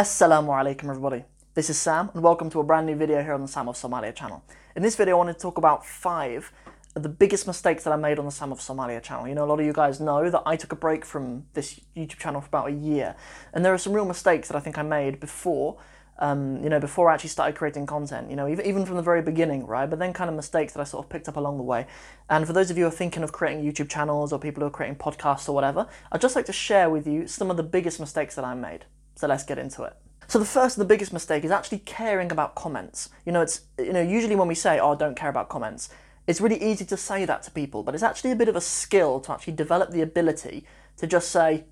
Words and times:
Assalamu 0.00 0.48
alaikum 0.48 0.84
everybody. 0.88 1.24
This 1.52 1.68
is 1.68 1.76
Sam 1.76 2.10
and 2.14 2.22
welcome 2.22 2.48
to 2.48 2.60
a 2.60 2.64
brand 2.64 2.86
new 2.86 2.96
video 2.96 3.22
here 3.22 3.34
on 3.34 3.42
the 3.42 3.46
Sam 3.46 3.68
of 3.68 3.74
Somalia 3.74 4.14
channel. 4.14 4.42
In 4.74 4.82
this 4.82 4.96
video 4.96 5.16
I 5.16 5.18
wanted 5.18 5.34
to 5.34 5.38
talk 5.40 5.58
about 5.58 5.84
five 5.84 6.50
of 6.96 7.02
the 7.02 7.10
biggest 7.10 7.46
mistakes 7.46 7.84
that 7.84 7.92
I 7.92 7.96
made 7.96 8.18
on 8.18 8.24
the 8.24 8.30
Sam 8.30 8.50
of 8.50 8.60
Somalia 8.60 9.02
channel. 9.02 9.28
You 9.28 9.34
know, 9.34 9.44
a 9.44 9.50
lot 9.50 9.60
of 9.60 9.66
you 9.66 9.74
guys 9.74 10.00
know 10.00 10.30
that 10.30 10.42
I 10.46 10.56
took 10.56 10.72
a 10.72 10.74
break 10.74 11.04
from 11.04 11.44
this 11.52 11.80
YouTube 11.94 12.16
channel 12.16 12.40
for 12.40 12.46
about 12.46 12.68
a 12.68 12.72
year 12.72 13.14
and 13.52 13.62
there 13.62 13.74
are 13.74 13.76
some 13.76 13.92
real 13.92 14.06
mistakes 14.06 14.48
that 14.48 14.56
I 14.56 14.60
think 14.60 14.78
I 14.78 14.82
made 14.82 15.20
before 15.20 15.76
um, 16.18 16.62
you 16.62 16.70
know, 16.70 16.80
before 16.80 17.10
I 17.10 17.14
actually 17.14 17.28
started 17.28 17.54
creating 17.56 17.84
content, 17.84 18.30
you 18.30 18.36
know, 18.36 18.48
even 18.48 18.86
from 18.86 18.96
the 18.96 19.02
very 19.02 19.20
beginning, 19.20 19.66
right? 19.66 19.88
But 19.88 19.98
then 19.98 20.14
kind 20.14 20.30
of 20.30 20.36
mistakes 20.36 20.72
that 20.72 20.80
I 20.80 20.84
sort 20.84 21.04
of 21.04 21.10
picked 21.10 21.28
up 21.28 21.36
along 21.36 21.58
the 21.58 21.62
way. 21.62 21.86
And 22.30 22.46
for 22.46 22.54
those 22.54 22.70
of 22.70 22.78
you 22.78 22.84
who 22.84 22.88
are 22.88 22.90
thinking 22.90 23.22
of 23.22 23.32
creating 23.32 23.70
YouTube 23.70 23.90
channels 23.90 24.32
or 24.32 24.38
people 24.38 24.62
who 24.62 24.66
are 24.66 24.70
creating 24.70 24.96
podcasts 24.96 25.46
or 25.46 25.52
whatever, 25.52 25.86
I'd 26.10 26.22
just 26.22 26.36
like 26.36 26.46
to 26.46 26.54
share 26.54 26.88
with 26.88 27.06
you 27.06 27.26
some 27.26 27.50
of 27.50 27.58
the 27.58 27.62
biggest 27.62 28.00
mistakes 28.00 28.34
that 28.36 28.46
I 28.46 28.54
made. 28.54 28.86
So 29.14 29.26
let's 29.26 29.44
get 29.44 29.58
into 29.58 29.82
it. 29.84 29.94
So 30.28 30.38
the 30.38 30.44
first 30.44 30.76
and 30.76 30.82
the 30.82 30.88
biggest 30.88 31.12
mistake 31.12 31.44
is 31.44 31.50
actually 31.50 31.80
caring 31.80 32.30
about 32.30 32.54
comments. 32.54 33.10
You 33.26 33.32
know, 33.32 33.40
it's 33.40 33.62
you 33.78 33.92
know, 33.92 34.00
usually 34.00 34.36
when 34.36 34.48
we 34.48 34.54
say, 34.54 34.78
"Oh, 34.78 34.94
don't 34.94 35.16
care 35.16 35.30
about 35.30 35.48
comments," 35.48 35.88
it's 36.26 36.40
really 36.40 36.62
easy 36.62 36.84
to 36.84 36.96
say 36.96 37.24
that 37.24 37.42
to 37.44 37.50
people, 37.50 37.82
but 37.82 37.94
it's 37.94 38.04
actually 38.04 38.30
a 38.30 38.36
bit 38.36 38.48
of 38.48 38.56
a 38.56 38.60
skill 38.60 39.20
to 39.20 39.32
actually 39.32 39.54
develop 39.54 39.90
the 39.90 40.02
ability 40.02 40.64
to 40.98 41.06
just 41.06 41.30
say, 41.30 41.64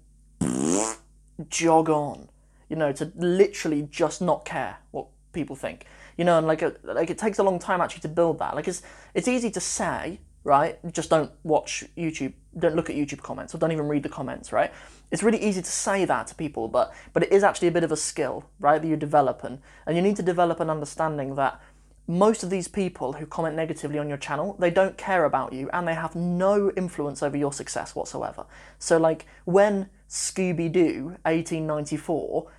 "Jog 1.49 1.89
on." 1.89 2.29
you 2.69 2.77
know, 2.77 2.93
to 2.93 3.13
literally 3.17 3.89
just 3.91 4.21
not 4.21 4.45
care 4.45 4.79
what 4.91 5.07
people 5.33 5.57
think. 5.57 5.87
You 6.17 6.25
know, 6.25 6.39
and 6.39 6.47
like 6.47 6.63
a, 6.63 6.75
like 6.83 7.11
it 7.11 7.19
takes 7.19 7.39
a 7.39 7.43
long 7.43 7.59
time 7.59 7.81
actually 7.81 8.03
to 8.03 8.09
build 8.09 8.39
that. 8.41 8.55
Like 8.55 8.69
it's 8.69 8.83
it's 9.15 9.29
easy 9.29 9.51
to 9.51 9.61
say, 9.61 10.21
right? 10.49 10.79
Just 10.93 11.11
don't 11.11 11.31
watch 11.45 11.85
YouTube, 11.97 12.33
don't 12.59 12.75
look 12.75 12.91
at 12.91 12.97
YouTube 12.97 13.23
comments, 13.23 13.55
or 13.55 13.59
don't 13.59 13.71
even 13.71 13.87
read 13.87 14.03
the 14.03 14.09
comments, 14.09 14.51
right? 14.51 14.73
It's 15.11 15.23
really 15.23 15.41
easy 15.41 15.61
to 15.63 15.71
say 15.71 16.05
that 16.07 16.27
to 16.29 16.35
people, 16.35 16.67
but 16.69 16.93
but 17.13 17.23
it 17.23 17.31
is 17.31 17.45
actually 17.45 17.69
a 17.69 17.71
bit 17.71 17.85
of 17.85 17.93
a 17.93 17.97
skill, 17.97 18.47
right? 18.59 18.81
That 18.81 18.89
you 18.89 18.97
develop 18.97 19.45
and 19.45 19.61
and 19.87 19.97
you 19.97 20.03
need 20.03 20.17
to 20.17 20.23
develop 20.23 20.59
an 20.59 20.71
understanding 20.71 21.35
that 21.37 21.61
most 22.09 22.43
of 22.43 22.49
these 22.49 22.67
people 22.67 23.13
who 23.13 23.27
comment 23.27 23.55
negatively 23.55 23.99
on 23.99 24.09
your 24.09 24.17
channel, 24.17 24.57
they 24.59 24.71
don't 24.71 24.97
care 24.97 25.27
about 25.27 25.53
you 25.53 25.69
and 25.75 25.87
they 25.87 25.95
have 25.95 26.17
no 26.17 26.71
influence 26.71 27.23
over 27.23 27.37
your 27.37 27.53
success 27.53 27.95
whatsoever. 27.95 28.47
So 28.79 28.97
like 28.97 29.27
when 29.45 29.91
Scooby 30.09 30.73
Doo 30.73 31.19
1894 31.25 32.51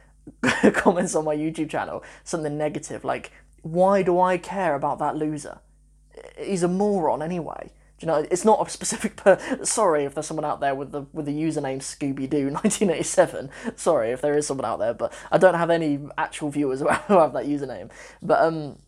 comments 0.73 1.15
on 1.15 1.25
my 1.25 1.35
YouTube 1.35 1.71
channel 1.71 2.03
something 2.23 2.55
negative, 2.55 3.03
like, 3.03 3.31
why 3.63 4.03
do 4.03 4.19
I 4.19 4.37
care 4.37 4.75
about 4.75 4.99
that 4.99 5.15
loser? 5.17 5.59
He's 6.37 6.61
a 6.61 6.67
moron 6.67 7.23
anyway. 7.23 7.71
You 8.01 8.07
know, 8.07 8.25
it's 8.31 8.45
not 8.45 8.65
a 8.65 8.69
specific 8.69 9.15
per. 9.17 9.37
Sorry 9.63 10.05
if 10.05 10.13
there's 10.13 10.25
someone 10.25 10.45
out 10.45 10.59
there 10.59 10.73
with 10.73 10.91
the 10.91 11.03
with 11.13 11.25
the 11.25 11.33
username 11.33 11.79
Scooby 11.79 12.29
Doo 12.29 12.49
1987. 12.49 13.49
Sorry 13.75 14.11
if 14.11 14.21
there 14.21 14.37
is 14.37 14.47
someone 14.47 14.65
out 14.65 14.79
there, 14.79 14.93
but 14.93 15.13
I 15.31 15.37
don't 15.37 15.55
have 15.55 15.69
any 15.69 15.99
actual 16.17 16.49
viewers 16.49 16.79
who 17.07 17.17
have 17.17 17.33
that 17.33 17.45
username. 17.45 17.91
But 18.21 18.41
um, 18.41 18.79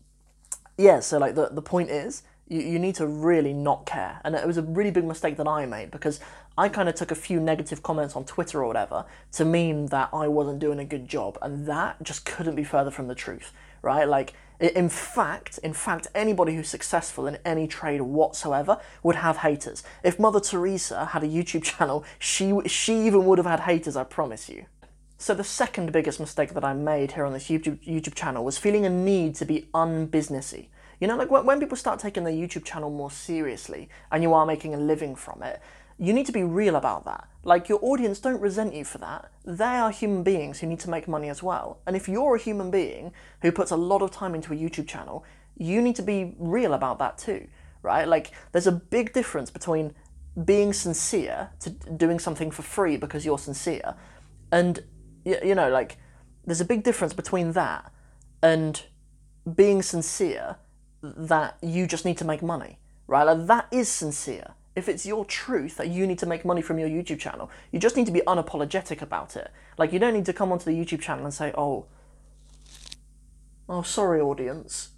yeah. 0.78 1.00
So 1.00 1.18
like 1.18 1.34
the 1.34 1.48
the 1.48 1.62
point 1.62 1.90
is, 1.90 2.22
you, 2.48 2.60
you 2.60 2.78
need 2.78 2.94
to 2.96 3.06
really 3.06 3.52
not 3.52 3.86
care. 3.86 4.20
And 4.24 4.34
it 4.34 4.46
was 4.46 4.58
a 4.58 4.62
really 4.62 4.90
big 4.90 5.04
mistake 5.04 5.36
that 5.38 5.48
I 5.48 5.66
made 5.66 5.90
because 5.90 6.20
I 6.56 6.68
kind 6.68 6.88
of 6.88 6.94
took 6.94 7.10
a 7.10 7.14
few 7.16 7.40
negative 7.40 7.82
comments 7.82 8.14
on 8.14 8.24
Twitter 8.24 8.62
or 8.62 8.66
whatever 8.66 9.06
to 9.32 9.44
mean 9.44 9.86
that 9.86 10.10
I 10.12 10.28
wasn't 10.28 10.58
doing 10.58 10.78
a 10.78 10.84
good 10.84 11.08
job. 11.08 11.38
And 11.40 11.66
that 11.66 12.02
just 12.02 12.26
couldn't 12.26 12.54
be 12.54 12.64
further 12.64 12.90
from 12.90 13.08
the 13.08 13.14
truth, 13.14 13.52
right? 13.80 14.06
Like, 14.06 14.34
in 14.62 14.88
fact, 14.88 15.58
in 15.58 15.72
fact, 15.72 16.06
anybody 16.14 16.54
who's 16.54 16.68
successful 16.68 17.26
in 17.26 17.38
any 17.44 17.66
trade 17.66 18.00
whatsoever 18.00 18.78
would 19.02 19.16
have 19.16 19.38
haters. 19.38 19.82
If 20.02 20.18
Mother 20.18 20.40
Teresa 20.40 21.06
had 21.06 21.22
a 21.22 21.28
YouTube 21.28 21.62
channel, 21.78 22.04
she 22.18 22.52
she 22.66 23.06
even 23.06 23.24
would 23.26 23.38
have 23.38 23.46
had 23.46 23.60
haters. 23.60 23.96
I 23.96 24.04
promise 24.04 24.48
you. 24.48 24.66
So 25.18 25.34
the 25.34 25.44
second 25.44 25.92
biggest 25.92 26.18
mistake 26.18 26.52
that 26.54 26.64
I 26.64 26.74
made 26.74 27.12
here 27.12 27.24
on 27.24 27.32
this 27.32 27.48
YouTube 27.48 27.78
YouTube 27.86 28.14
channel 28.14 28.44
was 28.44 28.58
feeling 28.58 28.86
a 28.86 28.90
need 28.90 29.34
to 29.36 29.44
be 29.44 29.68
unbusinessy. 29.74 30.68
You 31.00 31.08
know, 31.08 31.16
like 31.16 31.30
when 31.30 31.58
people 31.58 31.76
start 31.76 31.98
taking 31.98 32.22
their 32.22 32.32
YouTube 32.32 32.64
channel 32.64 32.90
more 32.90 33.10
seriously 33.10 33.88
and 34.12 34.22
you 34.22 34.34
are 34.34 34.46
making 34.46 34.74
a 34.74 34.76
living 34.78 35.16
from 35.16 35.42
it, 35.42 35.60
you 35.98 36.12
need 36.12 36.26
to 36.26 36.32
be 36.32 36.44
real 36.44 36.76
about 36.76 37.04
that. 37.06 37.28
Like 37.44 37.68
your 37.68 37.78
audience 37.82 38.20
don't 38.20 38.40
resent 38.40 38.74
you 38.74 38.84
for 38.84 38.98
that. 38.98 39.30
They 39.44 39.64
are 39.64 39.90
human 39.90 40.22
beings 40.22 40.60
who 40.60 40.66
need 40.66 40.80
to 40.80 40.90
make 40.90 41.08
money 41.08 41.28
as 41.28 41.42
well. 41.42 41.80
And 41.86 41.96
if 41.96 42.08
you're 42.08 42.36
a 42.36 42.38
human 42.38 42.70
being 42.70 43.12
who 43.42 43.50
puts 43.50 43.70
a 43.70 43.76
lot 43.76 44.02
of 44.02 44.10
time 44.10 44.34
into 44.34 44.52
a 44.52 44.56
YouTube 44.56 44.86
channel, 44.86 45.24
you 45.56 45.82
need 45.82 45.96
to 45.96 46.02
be 46.02 46.34
real 46.38 46.72
about 46.72 46.98
that 47.00 47.18
too, 47.18 47.48
right? 47.82 48.06
Like 48.06 48.30
there's 48.52 48.66
a 48.66 48.72
big 48.72 49.12
difference 49.12 49.50
between 49.50 49.94
being 50.44 50.72
sincere 50.72 51.50
to 51.60 51.70
doing 51.70 52.18
something 52.18 52.50
for 52.50 52.62
free 52.62 52.96
because 52.96 53.26
you're 53.26 53.38
sincere 53.38 53.94
and 54.50 54.82
you 55.26 55.54
know 55.54 55.68
like 55.68 55.98
there's 56.46 56.60
a 56.60 56.64
big 56.64 56.82
difference 56.82 57.12
between 57.12 57.52
that 57.52 57.92
and 58.42 58.82
being 59.54 59.82
sincere 59.82 60.56
that 61.02 61.56
you 61.62 61.86
just 61.86 62.04
need 62.04 62.18
to 62.18 62.24
make 62.24 62.42
money, 62.42 62.78
right? 63.06 63.24
Like 63.24 63.46
that 63.46 63.66
is 63.70 63.88
sincere. 63.88 64.54
If 64.74 64.88
it's 64.88 65.04
your 65.04 65.24
truth 65.24 65.76
that 65.76 65.88
you 65.88 66.06
need 66.06 66.18
to 66.18 66.26
make 66.26 66.44
money 66.44 66.62
from 66.62 66.78
your 66.78 66.88
YouTube 66.88 67.18
channel, 67.18 67.50
you 67.70 67.78
just 67.78 67.96
need 67.96 68.06
to 68.06 68.12
be 68.12 68.22
unapologetic 68.26 69.02
about 69.02 69.36
it. 69.36 69.50
Like 69.76 69.92
you 69.92 69.98
don't 69.98 70.14
need 70.14 70.26
to 70.26 70.32
come 70.32 70.50
onto 70.50 70.64
the 70.64 70.72
YouTube 70.72 71.00
channel 71.00 71.24
and 71.24 71.34
say, 71.34 71.52
"Oh, 71.56 71.86
oh, 73.68 73.82
sorry, 73.82 74.20
audience, 74.20 74.90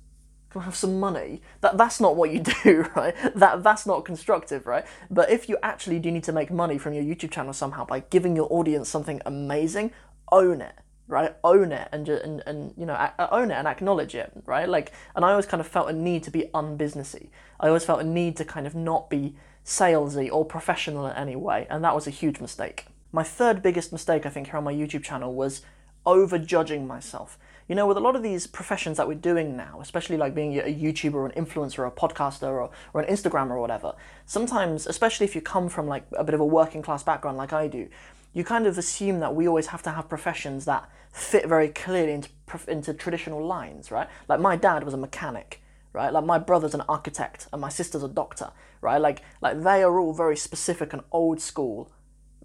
can 0.50 0.60
I 0.62 0.64
have 0.64 0.76
some 0.76 1.00
money?" 1.00 1.42
That 1.60 1.76
that's 1.76 2.00
not 2.00 2.14
what 2.14 2.30
you 2.30 2.40
do, 2.62 2.86
right? 2.94 3.14
That 3.34 3.64
that's 3.64 3.84
not 3.84 4.04
constructive, 4.04 4.66
right? 4.66 4.84
But 5.10 5.30
if 5.30 5.48
you 5.48 5.58
actually 5.62 5.98
do 5.98 6.10
need 6.12 6.24
to 6.24 6.32
make 6.32 6.52
money 6.52 6.78
from 6.78 6.94
your 6.94 7.02
YouTube 7.02 7.32
channel 7.32 7.52
somehow 7.52 7.84
by 7.84 8.00
giving 8.00 8.36
your 8.36 8.46
audience 8.52 8.88
something 8.88 9.20
amazing, 9.26 9.90
own 10.30 10.60
it 10.60 10.74
right 11.06 11.34
own 11.44 11.70
it 11.70 11.88
and, 11.92 12.08
and 12.08 12.42
and 12.46 12.72
you 12.78 12.86
know 12.86 13.10
own 13.30 13.50
it 13.50 13.54
and 13.54 13.68
acknowledge 13.68 14.14
it 14.14 14.32
right 14.46 14.68
like 14.68 14.92
and 15.14 15.24
i 15.24 15.30
always 15.30 15.44
kind 15.44 15.60
of 15.60 15.66
felt 15.66 15.88
a 15.90 15.92
need 15.92 16.22
to 16.22 16.30
be 16.30 16.44
unbusinessy 16.54 17.28
i 17.60 17.68
always 17.68 17.84
felt 17.84 18.00
a 18.00 18.04
need 18.04 18.36
to 18.36 18.44
kind 18.44 18.66
of 18.66 18.74
not 18.74 19.10
be 19.10 19.36
salesy 19.64 20.30
or 20.30 20.44
professional 20.44 21.06
in 21.06 21.16
any 21.16 21.36
way 21.36 21.66
and 21.70 21.82
that 21.84 21.94
was 21.94 22.06
a 22.06 22.10
huge 22.10 22.40
mistake. 22.40 22.86
My 23.12 23.22
third 23.22 23.62
biggest 23.62 23.92
mistake 23.92 24.26
i 24.26 24.30
think 24.30 24.48
here 24.48 24.56
on 24.56 24.64
my 24.64 24.74
youtube 24.74 25.02
channel 25.02 25.34
was 25.34 25.62
over 26.06 26.38
judging 26.38 26.86
myself. 26.86 27.38
You 27.68 27.74
know 27.74 27.86
with 27.86 27.96
a 27.96 28.00
lot 28.00 28.14
of 28.14 28.22
these 28.22 28.46
professions 28.46 28.98
that 28.98 29.08
we're 29.08 29.14
doing 29.14 29.56
now 29.56 29.78
especially 29.80 30.16
like 30.16 30.34
being 30.34 30.58
a 30.58 30.62
youtuber 30.62 31.14
or 31.14 31.26
an 31.26 31.44
influencer 31.44 31.78
or 31.78 31.86
a 31.86 31.90
podcaster 31.90 32.48
or, 32.48 32.70
or 32.92 33.00
an 33.00 33.08
instagrammer 33.10 33.52
or 33.52 33.60
whatever 33.60 33.94
sometimes 34.26 34.86
especially 34.86 35.24
if 35.24 35.34
you 35.34 35.40
come 35.40 35.68
from 35.68 35.86
like 35.86 36.04
a 36.12 36.24
bit 36.24 36.34
of 36.34 36.40
a 36.40 36.46
working 36.46 36.82
class 36.82 37.02
background 37.02 37.38
like 37.38 37.54
i 37.54 37.66
do 37.66 37.88
you 38.34 38.44
kind 38.44 38.66
of 38.66 38.76
assume 38.76 39.20
that 39.20 39.34
we 39.34 39.48
always 39.48 39.68
have 39.68 39.82
to 39.82 39.90
have 39.90 40.08
professions 40.08 40.66
that 40.66 40.90
fit 41.12 41.46
very 41.46 41.68
clearly 41.68 42.12
into, 42.12 42.28
into 42.66 42.92
traditional 42.92 43.46
lines, 43.46 43.90
right? 43.90 44.08
Like 44.28 44.40
my 44.40 44.56
dad 44.56 44.82
was 44.82 44.92
a 44.92 44.98
mechanic, 44.98 45.62
right? 45.94 46.12
Like 46.12 46.24
my 46.24 46.38
brother's 46.38 46.74
an 46.74 46.82
architect 46.82 47.48
and 47.52 47.62
my 47.62 47.70
sister's 47.70 48.02
a 48.02 48.08
doctor, 48.08 48.50
right? 48.82 48.98
Like 48.98 49.22
like 49.40 49.62
they 49.62 49.82
are 49.82 49.98
all 49.98 50.12
very 50.12 50.36
specific 50.36 50.92
and 50.92 51.02
old 51.10 51.40
school 51.40 51.90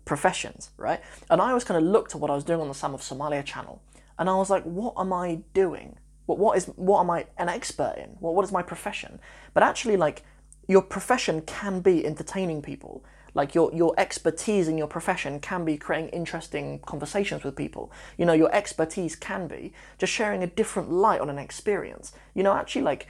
professions, 0.06 0.70
right? 0.78 1.02
And 1.30 1.42
I 1.42 1.50
always 1.50 1.66
kind 1.66 1.84
of 1.84 1.84
looked 1.92 2.16
at 2.16 2.22
what 2.22 2.32
I 2.32 2.36
was 2.36 2.46
doing 2.46 2.62
on 2.62 2.70
the 2.70 2.74
Sam 2.74 2.94
of 2.94 3.02
Somalia 3.02 3.44
channel, 3.44 3.82
and 4.18 4.30
I 4.30 4.36
was 4.36 4.50
like, 4.50 4.64
what 4.64 4.94
am 4.98 5.12
I 5.12 5.42
doing? 5.54 5.98
What 6.28 6.38
what 6.38 6.58
is 6.58 6.68
what 6.78 7.02
am 7.02 7.10
I 7.10 7.26
an 7.38 7.50
expert 7.50 7.96
in? 7.98 8.12
What 8.20 8.36
what 8.36 8.46
is 8.46 8.52
my 8.52 8.62
profession? 8.62 9.20
But 9.54 9.64
actually, 9.64 9.98
like 9.98 10.24
your 10.68 10.84
profession 10.84 11.42
can 11.42 11.81
be 11.81 12.06
entertaining 12.06 12.62
people 12.62 13.04
like 13.34 13.56
your, 13.56 13.74
your 13.74 13.94
expertise 13.98 14.68
in 14.68 14.78
your 14.78 14.88
profession 14.88 15.40
can 15.40 15.66
be 15.66 15.78
creating 15.78 16.10
interesting 16.10 16.80
conversations 16.80 17.44
with 17.44 17.56
people. 17.56 17.92
You 18.18 18.26
know, 18.26 18.34
your 18.34 18.54
expertise 18.54 19.16
can 19.16 19.48
be 19.48 19.74
just 19.98 20.12
sharing 20.12 20.44
a 20.44 20.48
different 20.48 20.92
light 20.92 21.22
on 21.22 21.30
an 21.30 21.38
experience. 21.38 22.12
You 22.34 22.44
know, 22.44 22.54
actually, 22.54 22.84
like, 22.84 23.08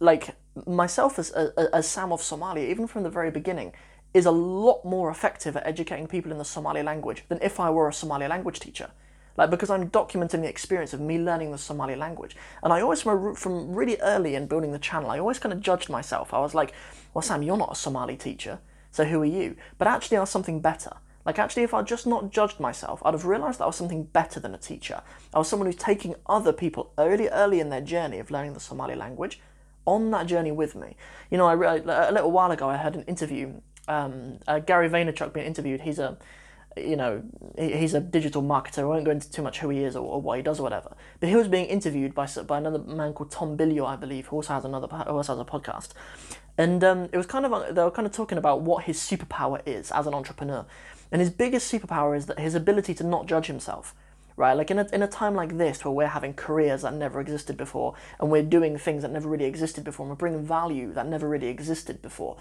like 0.00 0.36
myself 0.66 1.18
as, 1.18 1.30
as, 1.30 1.50
as 1.72 1.88
Sam 1.88 2.12
of 2.12 2.20
Somalia, 2.20 2.68
even 2.68 2.86
from 2.86 3.02
the 3.02 3.10
very 3.10 3.30
beginning, 3.30 3.72
is 4.14 4.26
a 4.26 4.30
lot 4.30 4.84
more 4.84 5.10
effective 5.10 5.56
at 5.56 5.66
educating 5.66 6.06
people 6.06 6.32
in 6.32 6.38
the 6.38 6.44
Somali 6.44 6.82
language 6.82 7.24
than 7.28 7.38
if 7.42 7.60
I 7.60 7.70
were 7.70 7.88
a 7.88 7.92
Somali 7.92 8.26
language 8.26 8.60
teacher. 8.60 8.90
Like, 9.36 9.50
because 9.50 9.70
I'm 9.70 9.88
documenting 9.90 10.40
the 10.40 10.48
experience 10.48 10.92
of 10.92 11.00
me 11.00 11.18
learning 11.18 11.52
the 11.52 11.58
Somali 11.58 11.94
language. 11.94 12.34
And 12.62 12.72
I 12.72 12.80
always, 12.80 13.02
from, 13.02 13.74
really 13.74 13.96
early 14.00 14.34
in 14.34 14.46
building 14.46 14.72
the 14.72 14.80
channel, 14.80 15.10
I 15.10 15.20
always 15.20 15.38
kind 15.38 15.52
of 15.52 15.60
judged 15.60 15.88
myself. 15.88 16.34
I 16.34 16.40
was 16.40 16.54
like, 16.54 16.72
well, 17.14 17.22
Sam, 17.22 17.42
you're 17.42 17.56
not 17.56 17.72
a 17.72 17.76
Somali 17.76 18.16
teacher. 18.16 18.58
So 18.90 19.04
who 19.04 19.22
are 19.22 19.26
you? 19.26 19.54
But 19.76 19.86
actually, 19.86 20.16
I 20.16 20.20
was 20.20 20.30
something 20.30 20.60
better. 20.60 20.90
Like, 21.24 21.38
actually, 21.38 21.62
if 21.62 21.72
I'd 21.74 21.86
just 21.86 22.06
not 22.06 22.32
judged 22.32 22.58
myself, 22.58 23.00
I'd 23.04 23.14
have 23.14 23.26
realized 23.26 23.60
that 23.60 23.64
I 23.64 23.68
was 23.68 23.76
something 23.76 24.04
better 24.04 24.40
than 24.40 24.54
a 24.54 24.58
teacher. 24.58 25.02
I 25.32 25.38
was 25.38 25.46
someone 25.46 25.66
who's 25.66 25.76
taking 25.76 26.16
other 26.26 26.52
people 26.52 26.92
early, 26.98 27.28
early 27.28 27.60
in 27.60 27.68
their 27.68 27.82
journey 27.82 28.18
of 28.18 28.32
learning 28.32 28.54
the 28.54 28.60
Somali 28.60 28.96
language 28.96 29.40
on 29.88 30.10
that 30.10 30.26
journey 30.26 30.52
with 30.52 30.74
me. 30.74 30.96
You 31.30 31.38
know, 31.38 31.46
I, 31.46 31.76
a 31.76 32.12
little 32.12 32.30
while 32.30 32.50
ago, 32.50 32.68
I 32.68 32.76
had 32.76 32.94
an 32.94 33.02
interview. 33.04 33.54
Um, 33.88 34.38
uh, 34.46 34.58
Gary 34.58 34.88
Vaynerchuk 34.90 35.32
being 35.32 35.46
interviewed. 35.46 35.80
He's 35.80 35.98
a 35.98 36.18
you 36.76 36.96
know, 36.96 37.22
he's 37.56 37.94
a 37.94 38.00
digital 38.00 38.42
marketer. 38.42 38.80
I 38.80 38.84
won't 38.84 39.04
go 39.04 39.10
into 39.10 39.30
too 39.30 39.42
much 39.42 39.58
who 39.58 39.68
he 39.70 39.82
is 39.82 39.96
or, 39.96 40.06
or, 40.06 40.20
what 40.20 40.36
he 40.36 40.42
does 40.42 40.60
or 40.60 40.62
whatever. 40.62 40.96
But 41.18 41.28
he 41.28 41.34
was 41.34 41.48
being 41.48 41.66
interviewed 41.66 42.14
by 42.14 42.26
by 42.46 42.58
another 42.58 42.78
man 42.78 43.12
called 43.14 43.30
Tom 43.30 43.56
Bilyeu, 43.56 43.86
I 43.86 43.96
believe, 43.96 44.26
who 44.26 44.36
also 44.36 44.54
has 44.54 44.64
another 44.64 44.86
who 44.86 45.16
also 45.16 45.36
has 45.36 45.40
a 45.40 45.44
podcast. 45.44 45.88
And 46.56 46.82
um, 46.84 47.08
it 47.12 47.16
was 47.16 47.26
kind 47.26 47.46
of 47.46 47.74
they 47.74 47.82
were 47.82 47.90
kind 47.90 48.06
of 48.06 48.12
talking 48.12 48.38
about 48.38 48.62
what 48.62 48.84
his 48.84 48.98
superpower 48.98 49.60
is 49.66 49.90
as 49.90 50.06
an 50.06 50.14
entrepreneur. 50.14 50.66
And 51.10 51.20
his 51.20 51.30
biggest 51.30 51.72
superpower 51.72 52.16
is 52.16 52.26
that 52.26 52.38
his 52.38 52.54
ability 52.54 52.94
to 52.94 53.04
not 53.04 53.26
judge 53.26 53.46
himself. 53.46 53.94
Right? 54.38 54.52
Like 54.52 54.70
in 54.70 54.78
a, 54.78 54.86
in 54.92 55.02
a 55.02 55.08
time 55.08 55.34
like 55.34 55.58
this 55.58 55.84
where 55.84 55.92
we're 55.92 56.06
having 56.06 56.32
careers 56.32 56.82
that 56.82 56.94
never 56.94 57.20
existed 57.20 57.56
before 57.56 57.94
and 58.20 58.30
we're 58.30 58.44
doing 58.44 58.78
things 58.78 59.02
that 59.02 59.10
never 59.10 59.28
really 59.28 59.44
existed 59.44 59.82
before 59.82 60.04
and 60.04 60.10
we're 60.10 60.16
bringing 60.16 60.46
value 60.46 60.92
that 60.92 61.06
never 61.06 61.28
really 61.28 61.48
existed 61.48 62.00
before, 62.00 62.38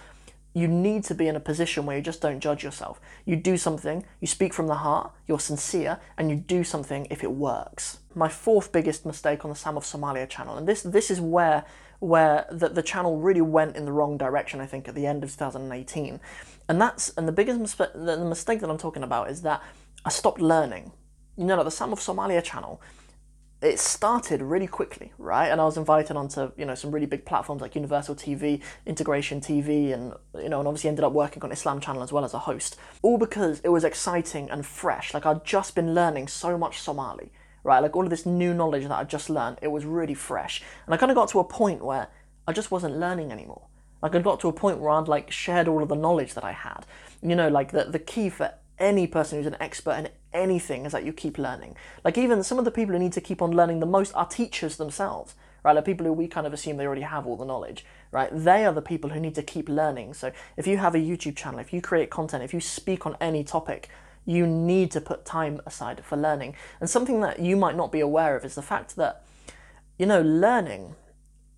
you 0.54 0.68
need 0.68 1.04
to 1.06 1.16
be 1.16 1.28
in 1.28 1.36
a 1.36 1.40
position 1.40 1.86
where 1.86 1.98
you 1.98 2.04
just 2.04 2.22
don't 2.22 2.40
judge 2.40 2.64
yourself. 2.64 3.02
You 3.26 3.36
do 3.36 3.58
something, 3.58 4.06
you 4.22 4.28
speak 4.28 4.54
from 4.54 4.68
the 4.68 4.76
heart, 4.76 5.12
you're 5.28 5.40
sincere, 5.40 6.00
and 6.18 6.30
you 6.30 6.36
do 6.36 6.64
something 6.64 7.08
if 7.10 7.24
it 7.24 7.32
works. 7.32 8.00
My 8.14 8.30
fourth 8.30 8.72
biggest 8.72 9.06
mistake 9.06 9.44
on 9.44 9.50
the 9.50 9.56
Sam 9.56 9.76
of 9.76 9.84
Somalia 9.84 10.30
channel, 10.30 10.56
and 10.56 10.68
this 10.68 10.82
this 10.82 11.12
is 11.12 11.20
where 11.20 11.66
where 12.00 12.46
the, 12.52 12.70
the 12.70 12.84
channel 12.84 13.18
really 13.18 13.42
went 13.42 13.76
in 13.76 13.86
the 13.86 13.92
wrong 13.92 14.18
direction, 14.18 14.60
I 14.60 14.68
think, 14.68 14.88
at 14.88 14.96
the 14.96 15.06
end 15.06 15.24
of 15.24 15.32
2018. 15.32 16.20
And 16.70 16.82
that's 16.82 17.10
and 17.10 17.28
the 17.28 17.32
biggest 17.32 17.60
mistake 17.60 17.90
the 17.94 18.18
mistake 18.18 18.60
that 18.62 18.70
I'm 18.70 18.78
talking 18.78 19.04
about 19.04 19.30
is 19.30 19.42
that 19.44 19.62
I 20.06 20.10
stopped 20.10 20.42
learning 20.42 20.92
know, 21.46 21.56
like 21.56 21.66
the 21.66 21.72
Sam 21.72 21.94
of 21.94 22.00
Somalia 22.00 22.44
channel, 22.44 22.82
it 23.62 23.80
started 23.80 24.42
really 24.42 24.68
quickly, 24.68 25.14
right? 25.18 25.48
And 25.48 25.60
I 25.60 25.66
was 25.66 25.78
invited 25.78 26.16
onto, 26.16 26.52
you 26.58 26.66
know, 26.66 26.76
some 26.76 26.92
really 26.92 27.08
big 27.08 27.26
platforms 27.26 27.62
like 27.62 27.74
Universal 27.74 28.16
TV, 28.16 28.62
Integration 28.86 29.42
TV, 29.42 29.94
and, 29.94 30.14
you 30.36 30.50
know, 30.50 30.60
and 30.60 30.68
obviously 30.68 30.90
ended 30.90 31.04
up 31.04 31.12
working 31.12 31.42
on 31.44 31.52
Islam 31.52 31.80
channel 31.80 32.04
as 32.04 32.12
well 32.12 32.24
as 32.24 32.36
a 32.36 32.40
host. 32.40 32.78
All 33.02 33.18
because 33.18 33.60
it 33.62 33.70
was 33.70 33.84
exciting 33.84 34.50
and 34.52 34.66
fresh. 34.66 35.14
Like 35.14 35.26
I'd 35.26 35.44
just 35.44 35.74
been 35.74 35.96
learning 35.96 36.28
so 36.28 36.56
much 36.58 36.80
Somali, 36.80 37.32
right? 37.64 37.80
Like 37.80 37.96
all 37.96 38.04
of 38.04 38.12
this 38.12 38.28
new 38.28 38.54
knowledge 38.54 38.84
that 38.84 38.92
I'd 38.92 39.10
just 39.10 39.30
learned, 39.30 39.58
it 39.64 39.70
was 39.70 39.86
really 39.86 40.14
fresh. 40.14 40.62
And 40.86 40.94
I 40.94 40.98
kind 40.98 41.12
of 41.12 41.16
got 41.16 41.30
to 41.30 41.40
a 41.40 41.44
point 41.44 41.84
where 41.84 42.10
I 42.48 42.54
just 42.54 42.70
wasn't 42.70 43.00
learning 43.00 43.32
anymore. 43.32 43.64
Like 44.04 44.14
I 44.14 44.20
got 44.20 44.40
to 44.42 44.50
a 44.50 44.54
point 44.54 44.80
where 44.80 44.92
I'd 44.92 45.08
like 45.08 45.32
shared 45.32 45.68
all 45.68 45.82
of 45.82 45.90
the 45.90 45.96
knowledge 45.96 46.36
that 46.36 46.44
I 46.44 46.52
had. 46.52 46.86
You 47.24 47.36
know, 47.36 47.50
like 47.50 47.72
the, 47.72 47.86
the 47.86 47.98
key 47.98 48.30
for 48.30 48.54
any 48.78 49.08
person 49.08 49.40
who's 49.40 49.48
an 49.48 49.58
expert 49.60 49.94
in 49.94 50.10
anything 50.34 50.86
is 50.86 50.92
that 50.92 51.06
you 51.06 51.14
keep 51.14 51.38
learning. 51.38 51.76
Like 52.04 52.18
even 52.18 52.44
some 52.44 52.60
of 52.60 52.66
the 52.66 52.72
people 52.72 52.94
who 52.94 53.00
need 53.00 53.14
to 53.14 53.22
keep 53.22 53.42
on 53.42 53.52
learning 53.52 53.80
the 53.80 53.86
most 53.86 54.14
are 54.14 54.26
teachers 54.26 54.78
themselves, 54.78 55.36
right? 55.64 55.74
Like 55.74 55.86
people 55.86 56.06
who 56.06 56.14
we 56.14 56.28
kind 56.28 56.48
of 56.48 56.54
assume 56.54 56.78
they 56.78 56.86
already 56.86 57.02
have 57.02 57.26
all 57.26 57.36
the 57.36 57.46
knowledge, 57.46 57.86
right? 58.12 58.30
They 58.32 58.66
are 58.66 58.74
the 58.74 58.82
people 58.82 59.10
who 59.12 59.20
need 59.20 59.36
to 59.36 59.44
keep 59.44 59.70
learning. 59.70 60.14
So 60.14 60.32
if 60.56 60.68
you 60.68 60.78
have 60.78 60.96
a 60.96 61.00
YouTube 61.00 61.36
channel, 61.36 61.60
if 61.60 61.74
you 61.74 61.82
create 61.82 62.10
content, 62.10 62.44
if 62.44 62.54
you 62.54 62.62
speak 62.62 63.06
on 63.06 63.16
any 63.20 63.44
topic, 63.44 63.90
you 64.26 64.46
need 64.46 64.92
to 64.92 65.02
put 65.02 65.26
time 65.26 65.62
aside 65.66 66.04
for 66.04 66.18
learning. 66.18 66.56
And 66.82 66.90
something 66.90 67.22
that 67.22 67.40
you 67.40 67.56
might 67.56 67.78
not 67.78 67.92
be 67.92 68.02
aware 68.02 68.36
of 68.36 68.44
is 68.44 68.56
the 68.56 68.62
fact 68.62 68.96
that, 68.98 69.24
you 69.98 70.06
know, 70.06 70.22
learning 70.22 70.96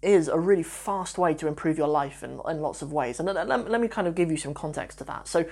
is 0.01 0.27
a 0.27 0.39
really 0.39 0.63
fast 0.63 1.17
way 1.17 1.33
to 1.33 1.47
improve 1.47 1.77
your 1.77 1.87
life 1.87 2.23
in, 2.23 2.39
in 2.47 2.61
lots 2.61 2.81
of 2.81 2.93
ways. 2.93 3.19
And 3.19 3.27
let, 3.27 3.47
let, 3.47 3.69
let 3.69 3.81
me 3.81 3.87
kind 3.87 4.07
of 4.07 4.15
give 4.15 4.31
you 4.31 4.37
some 4.37 4.53
context 4.53 4.99
to 4.99 5.03
that. 5.05 5.27
So 5.27 5.45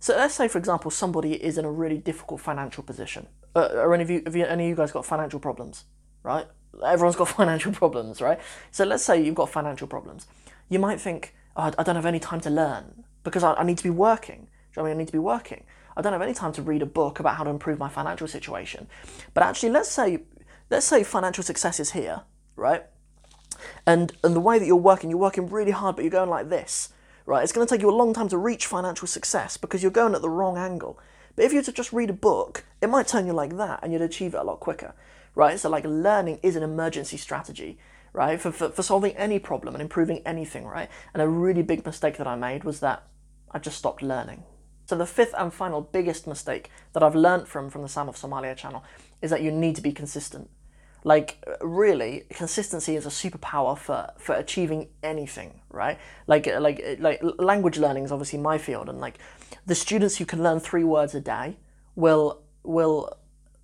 so 0.00 0.16
let's 0.16 0.34
say, 0.34 0.48
for 0.48 0.56
example, 0.56 0.90
somebody 0.90 1.34
is 1.34 1.58
in 1.58 1.66
a 1.66 1.70
really 1.70 1.98
difficult 1.98 2.40
financial 2.40 2.82
position. 2.82 3.28
Uh, 3.54 3.68
are 3.74 3.92
any 3.92 4.02
of 4.02 4.08
you, 4.10 4.22
have 4.24 4.34
you, 4.34 4.46
any 4.46 4.64
of 4.64 4.68
you 4.70 4.74
guys 4.74 4.92
got 4.92 5.04
financial 5.04 5.38
problems, 5.38 5.84
right? 6.22 6.46
Everyone's 6.84 7.16
got 7.16 7.28
financial 7.40 7.72
problems, 7.72 8.22
right? 8.22 8.40
So 8.70 8.84
let's 8.84 9.04
say 9.04 9.22
you've 9.22 9.34
got 9.34 9.50
financial 9.50 9.86
problems. 9.86 10.26
You 10.70 10.78
might 10.78 11.00
think, 11.00 11.34
oh, 11.54 11.70
I 11.76 11.82
don't 11.82 11.96
have 11.96 12.06
any 12.06 12.18
time 12.18 12.40
to 12.40 12.50
learn 12.50 13.04
because 13.24 13.44
I, 13.44 13.52
I 13.52 13.62
need 13.62 13.76
to 13.76 13.84
be 13.84 13.90
working. 13.90 14.48
You 14.74 14.82
know 14.82 14.86
I 14.86 14.88
mean? 14.88 14.96
I 14.96 14.98
need 15.00 15.08
to 15.08 15.12
be 15.12 15.18
working. 15.18 15.64
I 15.96 16.00
don't 16.00 16.14
have 16.14 16.22
any 16.22 16.32
time 16.32 16.52
to 16.52 16.62
read 16.62 16.80
a 16.80 16.86
book 16.86 17.20
about 17.20 17.36
how 17.36 17.44
to 17.44 17.50
improve 17.50 17.78
my 17.78 17.90
financial 17.90 18.26
situation. 18.26 18.86
But 19.34 19.42
actually, 19.42 19.70
let's 19.70 19.90
say, 19.90 20.22
let's 20.70 20.86
say 20.86 21.04
financial 21.04 21.44
success 21.44 21.78
is 21.78 21.90
here, 21.90 22.22
right? 22.56 22.84
And 23.86 24.12
and 24.24 24.34
the 24.34 24.40
way 24.40 24.58
that 24.58 24.64
you're 24.64 24.76
working, 24.76 25.10
you're 25.10 25.18
working 25.18 25.50
really 25.50 25.72
hard, 25.72 25.96
but 25.96 26.02
you're 26.02 26.10
going 26.10 26.30
like 26.30 26.48
this 26.48 26.90
right? 27.30 27.44
It's 27.44 27.52
going 27.52 27.64
to 27.64 27.72
take 27.72 27.80
you 27.80 27.88
a 27.88 27.94
long 27.94 28.12
time 28.12 28.28
to 28.30 28.36
reach 28.36 28.66
financial 28.66 29.06
success 29.06 29.56
because 29.56 29.82
you're 29.82 29.92
going 29.92 30.16
at 30.16 30.20
the 30.20 30.28
wrong 30.28 30.58
angle. 30.58 30.98
But 31.36 31.44
if 31.44 31.52
you 31.52 31.60
were 31.60 31.64
to 31.64 31.72
just 31.72 31.92
read 31.92 32.10
a 32.10 32.12
book, 32.12 32.64
it 32.82 32.90
might 32.90 33.06
turn 33.06 33.24
you 33.24 33.32
like 33.32 33.56
that 33.56 33.78
and 33.82 33.92
you'd 33.92 34.02
achieve 34.02 34.34
it 34.34 34.40
a 34.40 34.42
lot 34.42 34.58
quicker, 34.58 34.94
right? 35.36 35.56
So, 35.56 35.70
like, 35.70 35.84
learning 35.84 36.40
is 36.42 36.56
an 36.56 36.64
emergency 36.64 37.16
strategy, 37.16 37.78
right? 38.12 38.40
For, 38.40 38.50
for, 38.50 38.70
for 38.70 38.82
solving 38.82 39.16
any 39.16 39.38
problem 39.38 39.76
and 39.76 39.80
improving 39.80 40.22
anything, 40.26 40.66
right? 40.66 40.90
And 41.14 41.22
a 41.22 41.28
really 41.28 41.62
big 41.62 41.86
mistake 41.86 42.16
that 42.16 42.26
I 42.26 42.34
made 42.34 42.64
was 42.64 42.80
that 42.80 43.04
I 43.52 43.60
just 43.60 43.78
stopped 43.78 44.02
learning. 44.02 44.42
So, 44.86 44.96
the 44.96 45.06
fifth 45.06 45.34
and 45.38 45.54
final 45.54 45.82
biggest 45.82 46.26
mistake 46.26 46.68
that 46.94 47.04
I've 47.04 47.14
learned 47.14 47.46
from 47.46 47.70
from 47.70 47.82
the 47.82 47.88
Sam 47.88 48.08
of 48.08 48.16
Somalia 48.16 48.56
channel 48.56 48.82
is 49.22 49.30
that 49.30 49.40
you 49.40 49.52
need 49.52 49.76
to 49.76 49.82
be 49.82 49.92
consistent. 49.92 50.50
Like 51.02 51.42
really, 51.60 52.24
consistency 52.30 52.94
is 52.94 53.06
a 53.06 53.10
superpower 53.10 53.76
for 53.76 54.10
for 54.18 54.34
achieving 54.34 54.88
anything, 55.02 55.60
right? 55.70 55.98
Like 56.26 56.46
like 56.46 56.98
like 56.98 57.20
language 57.38 57.78
learning 57.78 58.04
is 58.04 58.12
obviously 58.12 58.38
my 58.38 58.58
field, 58.58 58.88
and 58.88 59.00
like 59.00 59.18
the 59.66 59.74
students 59.74 60.16
who 60.18 60.26
can 60.26 60.42
learn 60.42 60.60
three 60.60 60.84
words 60.84 61.14
a 61.14 61.20
day 61.20 61.56
will 61.94 62.42
will 62.62 63.16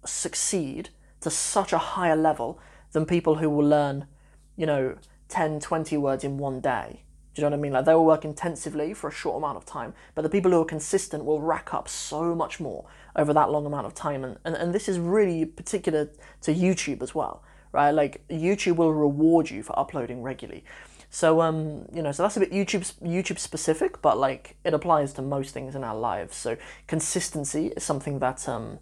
succeed 0.05 0.91
to 1.21 1.31
such 1.31 1.73
a 1.73 1.79
higher 1.79 2.17
level 2.17 2.59
than 2.93 3.05
people 3.05 3.37
who 3.37 3.51
will 3.51 3.67
learn, 3.67 4.07
you 4.57 4.65
know, 4.65 4.97
10, 5.29 5.61
20 5.61 5.97
words 5.97 6.25
in 6.25 6.39
one 6.39 6.61
day. 6.61 7.03
Do 7.37 7.43
you 7.43 7.51
know 7.51 7.51
what 7.51 7.59
I 7.59 7.63
mean? 7.65 7.73
Like 7.73 7.85
they 7.85 7.95
will 7.95 8.07
work 8.07 8.25
intensively 8.25 8.95
for 8.95 9.09
a 9.09 9.13
short 9.13 9.37
amount 9.37 9.59
of 9.59 9.67
time, 9.67 9.93
but 10.15 10.23
the 10.23 10.31
people 10.31 10.51
who 10.51 10.63
are 10.63 10.65
consistent 10.65 11.27
will 11.27 11.43
rack 11.43 11.75
up 11.75 11.87
so 11.87 12.35
much 12.35 12.61
more 12.61 12.87
over 13.15 13.35
that 13.35 13.51
long 13.51 13.67
amount 13.67 13.87
of 13.87 13.95
time. 13.95 14.25
And, 14.25 14.39
and, 14.47 14.57
and 14.57 14.75
this 14.75 14.89
is 14.89 14.99
really 14.99 15.45
particular 15.45 16.09
to 16.41 16.55
YouTube 16.55 17.03
as 17.03 17.15
well, 17.15 17.43
right? 17.73 17.91
Like 17.91 18.27
YouTube 18.31 18.77
will 18.77 18.95
reward 18.95 19.51
you 19.51 19.63
for 19.63 19.79
uploading 19.79 20.23
regularly. 20.23 20.65
So 21.11 21.43
um, 21.43 21.85
you 21.93 22.01
know, 22.01 22.11
so 22.11 22.23
that's 22.23 22.39
a 22.39 22.41
bit 22.41 22.53
YouTube 22.53 22.91
YouTube 23.03 23.39
specific, 23.39 24.01
but 24.01 24.17
like 24.17 24.57
it 24.65 24.73
applies 24.73 25.13
to 25.15 25.23
most 25.23 25.53
things 25.53 25.75
in 25.75 25.85
our 25.85 25.95
lives. 25.95 26.39
So 26.39 26.57
consistency 26.87 27.67
is 27.77 27.85
something 27.85 28.19
that 28.21 28.49
um, 28.49 28.79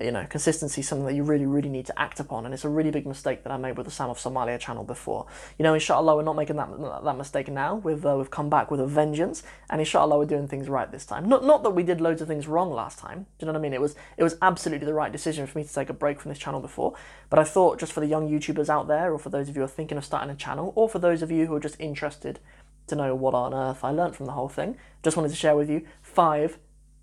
you 0.00 0.10
know, 0.10 0.26
consistency 0.28 0.80
is 0.80 0.88
something 0.88 1.06
that 1.06 1.14
you 1.14 1.22
really, 1.22 1.46
really 1.46 1.68
need 1.68 1.86
to 1.86 1.98
act 1.98 2.20
upon, 2.20 2.44
and 2.44 2.54
it's 2.54 2.64
a 2.64 2.68
really 2.68 2.90
big 2.90 3.06
mistake 3.06 3.42
that 3.42 3.52
I 3.52 3.56
made 3.56 3.76
with 3.76 3.86
the 3.86 3.92
Sam 3.92 4.10
of 4.10 4.18
Somalia 4.18 4.58
channel 4.58 4.84
before. 4.84 5.26
You 5.58 5.62
know, 5.62 5.74
inshallah, 5.74 6.16
we're 6.16 6.22
not 6.22 6.36
making 6.36 6.56
that 6.56 6.68
that 7.04 7.16
mistake 7.16 7.48
now. 7.48 7.76
We've 7.76 8.04
uh, 8.04 8.16
we've 8.16 8.30
come 8.30 8.48
back 8.48 8.70
with 8.70 8.80
a 8.80 8.86
vengeance, 8.86 9.42
and 9.68 9.80
inshallah, 9.80 10.18
we're 10.18 10.24
doing 10.24 10.48
things 10.48 10.68
right 10.68 10.90
this 10.90 11.04
time. 11.04 11.28
Not 11.28 11.44
not 11.44 11.62
that 11.62 11.70
we 11.70 11.82
did 11.82 12.00
loads 12.00 12.22
of 12.22 12.28
things 12.28 12.46
wrong 12.46 12.70
last 12.70 12.98
time. 12.98 13.26
Do 13.38 13.44
you 13.44 13.46
know 13.46 13.52
what 13.52 13.58
I 13.58 13.62
mean? 13.62 13.74
It 13.74 13.80
was 13.80 13.94
it 14.16 14.22
was 14.22 14.36
absolutely 14.42 14.86
the 14.86 14.94
right 14.94 15.12
decision 15.12 15.46
for 15.46 15.58
me 15.58 15.64
to 15.64 15.72
take 15.72 15.90
a 15.90 15.94
break 15.94 16.20
from 16.20 16.30
this 16.30 16.38
channel 16.38 16.60
before. 16.60 16.94
But 17.28 17.38
I 17.38 17.44
thought 17.44 17.78
just 17.78 17.92
for 17.92 18.00
the 18.00 18.06
young 18.06 18.28
YouTubers 18.28 18.68
out 18.68 18.88
there, 18.88 19.12
or 19.12 19.18
for 19.18 19.30
those 19.30 19.48
of 19.48 19.56
you 19.56 19.60
who 19.60 19.66
are 19.66 19.68
thinking 19.68 19.98
of 19.98 20.04
starting 20.04 20.30
a 20.30 20.36
channel, 20.36 20.72
or 20.76 20.88
for 20.88 20.98
those 20.98 21.22
of 21.22 21.30
you 21.30 21.46
who 21.46 21.54
are 21.54 21.60
just 21.60 21.76
interested 21.78 22.40
to 22.86 22.96
know 22.96 23.14
what 23.14 23.34
on 23.34 23.54
earth 23.54 23.84
I 23.84 23.90
learned 23.90 24.16
from 24.16 24.26
the 24.26 24.32
whole 24.32 24.48
thing, 24.48 24.76
just 25.02 25.16
wanted 25.16 25.30
to 25.30 25.36
share 25.36 25.56
with 25.56 25.70
you 25.70 25.86
five 26.02 26.58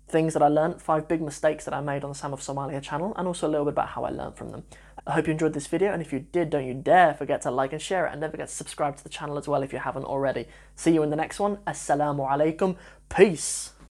things 0.08 0.32
that 0.32 0.42
I 0.42 0.48
learned, 0.48 0.80
five 0.80 1.06
big 1.06 1.20
mistakes 1.20 1.64
that 1.64 1.74
I 1.74 1.80
made 1.80 2.02
on 2.04 2.10
the 2.10 2.14
Sam 2.14 2.32
of 2.32 2.40
Somalia 2.40 2.82
channel, 2.82 3.12
and 3.16 3.28
also 3.28 3.46
a 3.46 3.50
little 3.50 3.64
bit 3.64 3.74
about 3.74 3.88
how 3.88 4.04
I 4.04 4.10
learned 4.10 4.36
from 4.36 4.50
them. 4.50 4.64
I 5.06 5.12
hope 5.12 5.26
you 5.26 5.32
enjoyed 5.32 5.54
this 5.54 5.66
video, 5.66 5.92
and 5.92 6.02
if 6.02 6.12
you 6.12 6.20
did, 6.20 6.50
don't 6.50 6.66
you 6.66 6.74
dare 6.74 7.14
forget 7.14 7.42
to 7.42 7.50
like 7.50 7.72
and 7.72 7.80
share 7.80 8.06
it, 8.06 8.12
and 8.12 8.20
don't 8.20 8.30
forget 8.30 8.48
to 8.48 8.54
subscribe 8.54 8.96
to 8.96 9.02
the 9.02 9.08
channel 9.08 9.38
as 9.38 9.48
well 9.48 9.62
if 9.62 9.72
you 9.72 9.78
haven't 9.78 10.04
already. 10.04 10.46
See 10.74 10.92
you 10.92 11.02
in 11.02 11.10
the 11.10 11.16
next 11.16 11.40
one. 11.40 11.58
Assalamu 11.66 12.28
alaikum. 12.28 12.76
Peace. 13.08 13.72